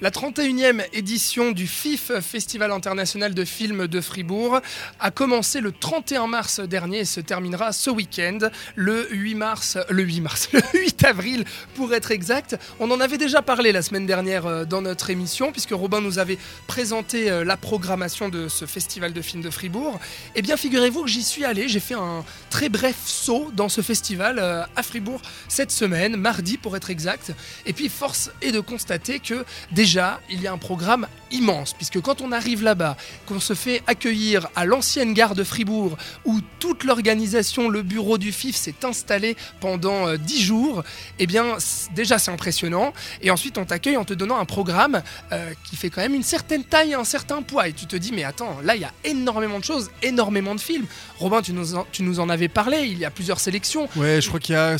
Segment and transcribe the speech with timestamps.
[0.00, 4.60] La 31e édition du FIF, Festival international de films de Fribourg,
[5.00, 8.38] a commencé le 31 mars dernier et se terminera ce week-end,
[8.76, 12.56] le 8 mars, le 8 mars, le 8 avril pour être exact.
[12.78, 16.20] On en avait déjà parlé la semaine dernière euh, dans notre émission puisque Robin nous
[16.20, 16.38] avait
[16.68, 19.98] présenté euh, la programmation de ce festival de films de Fribourg.
[20.36, 23.80] Eh bien, figurez-vous que j'y suis allé, j'ai fait un très bref saut dans ce
[23.80, 27.32] festival euh, à Fribourg cette semaine, mardi pour être exact.
[27.66, 31.72] Et puis, force est de constater que déjà déjà, il y a un programme immense,
[31.72, 35.96] puisque quand on arrive là-bas, qu'on se fait accueillir à l'ancienne gare de Fribourg,
[36.26, 40.84] où toute l'organisation, le bureau du FIF s'est installé pendant 10 euh, jours,
[41.18, 41.56] eh bien,
[41.94, 42.92] déjà c'est impressionnant.
[43.22, 46.22] Et ensuite, on t'accueille en te donnant un programme euh, qui fait quand même une
[46.22, 47.66] certaine taille et un certain poids.
[47.66, 50.60] Et tu te dis, mais attends, là, il y a énormément de choses, énormément de
[50.60, 50.86] films.
[51.16, 53.88] Robin, tu nous en, tu nous en avais parlé, il y a plusieurs sélections.
[53.96, 54.76] Ouais, je crois qu'il y a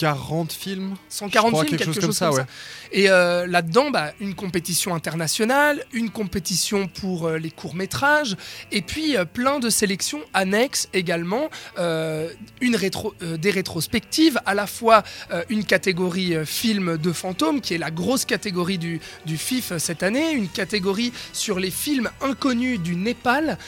[0.00, 0.94] 140 films.
[1.08, 2.44] 140 films, quelque, chose, comme, ça, ouais.
[2.92, 8.36] Et euh, là-dedans, bah, une compétition internationale, une compétition pour euh, les courts-métrages,
[8.72, 11.48] et puis euh, plein de sélections annexes également,
[12.60, 15.02] une rétro, des rétrospectives, à la fois
[15.48, 20.32] une catégorie film de fantômes, qui est la grosse catégorie du, du FIF cette année,
[20.32, 23.58] une catégorie sur les films inconnus du Népal,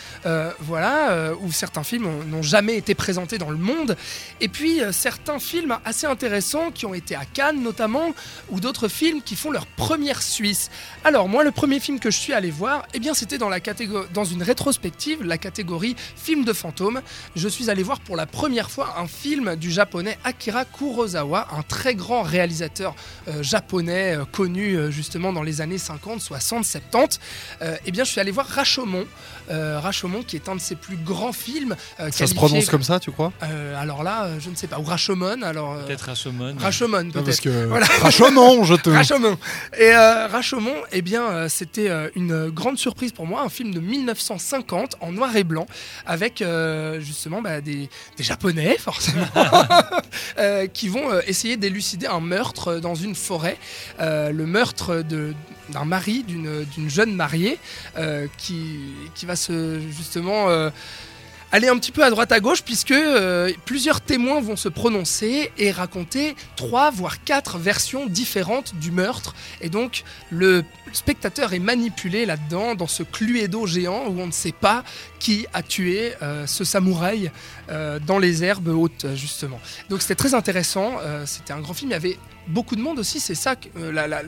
[0.60, 3.96] voilà, où certains films n'ont jamais été présentés dans le monde,
[4.40, 6.21] et puis certains films assez intéressants
[6.74, 8.14] qui ont été à Cannes notamment,
[8.50, 10.70] ou d'autres films qui font leur première Suisse.
[11.04, 13.60] Alors moi, le premier film que je suis allé voir, eh bien c'était dans la
[13.60, 17.00] catégorie, dans une rétrospective, la catégorie film de fantômes.
[17.36, 21.62] Je suis allé voir pour la première fois un film du japonais Akira Kurosawa, un
[21.62, 22.94] très grand réalisateur
[23.28, 27.20] euh, japonais euh, connu euh, justement dans les années 50, 60, 70.
[27.84, 29.06] eh bien, je suis allé voir Rashomon,
[29.50, 31.76] Rashomon qui est un de ses plus grands films.
[32.10, 33.32] ça se prononce comme ça, tu crois?
[33.82, 34.78] Alors là, je ne sais pas.
[34.78, 35.76] Ou Rashomon, alors.
[35.84, 36.54] peut-être Rashomon.
[36.56, 37.48] Rashomon, peut-être.
[37.66, 37.86] Voilà.
[38.00, 38.90] Rashomon, je te.
[38.90, 39.36] Rashomon.
[39.76, 43.74] Et euh, Rashomon, eh bien, euh, c'était euh, une grande surprise pour moi, un film
[43.74, 45.66] de 1950 en noir et blanc,
[46.06, 46.44] avec
[47.00, 49.26] justement bah, des, Japonais, forcément,
[50.72, 53.58] qui vont essayer d'élucider un meurtre dans une forêt,
[53.98, 55.02] le meurtre
[55.70, 57.58] d'un mari, d'une jeune mariée,
[58.38, 58.78] qui,
[59.16, 60.70] qui va se justement
[61.52, 65.52] aller un petit peu à droite à gauche puisque euh, plusieurs témoins vont se prononcer
[65.58, 72.24] et raconter trois voire quatre versions différentes du meurtre et donc le spectateur est manipulé
[72.24, 74.82] là-dedans dans ce cluedo géant où on ne sait pas
[75.18, 77.30] qui a tué euh, ce samouraï
[77.70, 79.60] euh, dans les herbes hautes justement.
[79.90, 80.96] Donc c'était très intéressant,
[81.26, 83.56] c'était un grand film, il y avait beaucoup de monde aussi, c'est ça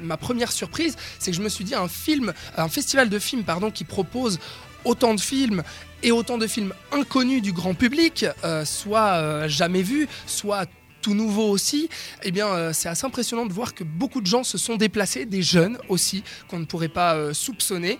[0.02, 3.44] ma première surprise, c'est que je me suis dit un film, un festival de films
[3.44, 4.38] pardon qui propose
[4.84, 5.62] autant de films
[6.04, 10.66] et autant de films inconnus du grand public, euh, soit euh, jamais vus, soit
[11.00, 11.88] tout nouveau aussi,
[12.22, 15.26] eh bien, euh, c'est assez impressionnant de voir que beaucoup de gens se sont déplacés,
[15.26, 17.98] des jeunes aussi, qu'on ne pourrait pas soupçonner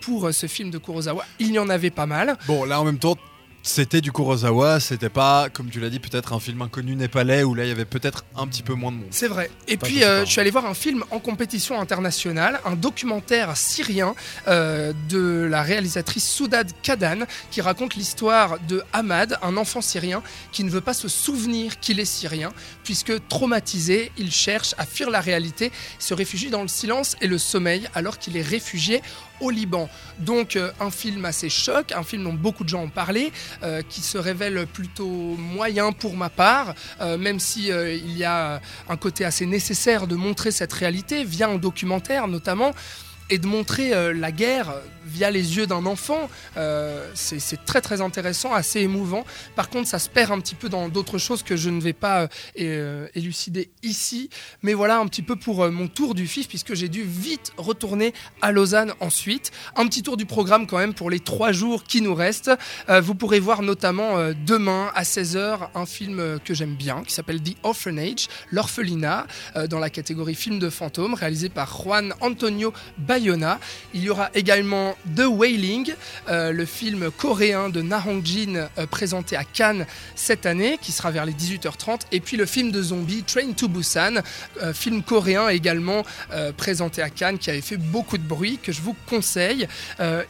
[0.00, 1.24] pour ce film de Kurosawa.
[1.38, 2.36] Il y en avait pas mal.
[2.46, 3.16] Bon, là en même temps,
[3.62, 7.54] c'était du Kurosawa, c'était pas, comme tu l'as dit, peut-être un film inconnu népalais où
[7.54, 9.06] là il y avait peut-être un petit peu moins de monde.
[9.10, 9.50] C'est vrai.
[9.68, 14.14] Et puis euh, je suis allé voir un film en compétition internationale, un documentaire syrien
[14.48, 20.64] euh, de la réalisatrice Soudad Kadan qui raconte l'histoire de Ahmad, un enfant syrien qui
[20.64, 22.52] ne veut pas se souvenir qu'il est syrien,
[22.82, 27.38] puisque traumatisé, il cherche à fuir la réalité, se réfugie dans le silence et le
[27.38, 29.02] sommeil alors qu'il est réfugié
[29.42, 29.88] au Liban.
[30.18, 33.82] Donc euh, un film assez choc, un film dont beaucoup de gens ont parlé, euh,
[33.88, 38.96] qui se révèle plutôt moyen pour ma part, euh, même si il y a un
[38.96, 42.72] côté assez nécessaire de montrer cette réalité via un documentaire notamment
[43.30, 44.74] et de montrer la guerre
[45.04, 49.24] via les yeux d'un enfant, euh, c'est très très intéressant, assez émouvant.
[49.56, 51.92] Par contre, ça se perd un petit peu dans d'autres choses que je ne vais
[51.92, 52.28] pas euh,
[52.60, 54.30] euh, élucider ici.
[54.62, 58.14] Mais voilà un petit peu pour mon tour du FIF, puisque j'ai dû vite retourner
[58.40, 59.50] à Lausanne ensuite.
[59.76, 62.50] Un petit tour du programme quand même pour les trois jours qui nous restent.
[62.88, 64.16] vous pourrez voir notamment
[64.46, 69.26] demain à 16h un film que j'aime bien, qui s'appelle The Orphanage, l'orphelinat,
[69.68, 72.72] dans la catégorie film de fantômes, réalisé par Juan Antonio
[73.12, 73.60] Bayona.
[73.92, 75.92] Il y aura également The Wailing,
[76.30, 80.92] euh, le film coréen de Na Hong Jin euh, présenté à Cannes cette année, qui
[80.92, 84.22] sera vers les 18h30, et puis le film de zombie Train to Busan,
[84.62, 86.04] euh, film coréen également
[86.56, 89.68] présenté à Cannes, qui avait fait beaucoup de bruit, que je vous conseille.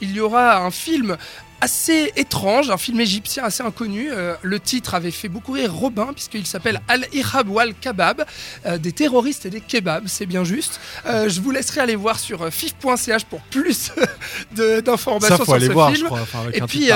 [0.01, 1.17] il y aura un film
[1.63, 4.09] assez étrange, un film égyptien assez inconnu.
[4.11, 8.25] Euh, le titre avait fait beaucoup rire Robin, puisqu'il s'appelle Al-Irhab wal Kabab,
[8.67, 10.81] euh, des terroristes et des kebabs, c'est bien juste.
[11.07, 13.93] Euh, je vous laisserai aller voir sur fif.ch pour plus
[14.51, 16.07] d'informations sur aller ce voir, je film.
[16.09, 16.21] crois.
[16.23, 16.91] Enfin, Et puis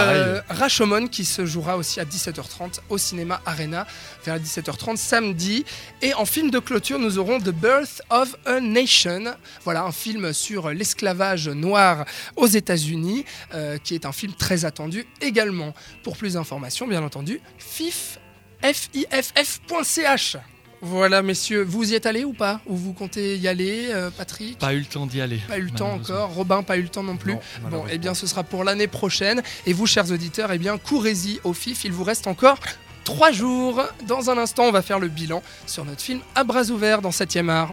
[0.49, 3.87] Rashomon qui se jouera aussi à 17h30 au cinéma Arena
[4.25, 5.65] vers 17h30 samedi.
[6.03, 9.27] Et en film de clôture, nous aurons The Birth of a Nation.
[9.65, 12.05] Voilà un film sur l'esclavage noir
[12.35, 13.25] aux États-Unis,
[13.85, 15.75] qui est un film très attendu également.
[16.03, 18.19] Pour plus d'informations, bien entendu, fif,
[18.63, 20.37] F-I-F-F.ch.
[20.83, 22.61] Voilà, messieurs, vous y êtes allés ou pas?
[22.67, 24.59] Ou vous comptez y aller, euh, Patrick?
[24.59, 25.41] Pas eu le temps d'y aller.
[25.49, 26.35] Pas eu le temps encore.
[26.35, 27.33] Robin, pas eu le temps non plus.
[27.33, 29.43] Non, Bon, eh bien, ce sera pour l'année prochaine.
[29.65, 31.85] Et vous, chers auditeurs, eh bien, courez-y au FIF.
[31.85, 32.59] Il vous reste encore
[33.05, 33.83] trois jours.
[34.07, 37.11] Dans un instant, on va faire le bilan sur notre film À bras ouverts dans
[37.11, 37.65] 7e art.